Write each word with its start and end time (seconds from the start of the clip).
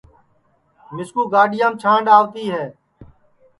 مِسکُو 0.95 1.23
گاڈِِؔؔیام 1.33 1.73
چھانڈؔ 1.81 2.07
آوتی 2.17 2.45
ہے 2.53 2.63